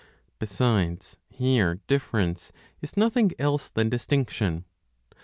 Besides, 0.39 1.17
here 1.29 1.75
difference 1.85 2.51
is 2.81 2.97
nothing 2.97 3.33
else 3.37 3.69
than 3.69 3.89
distinction. 3.89 4.65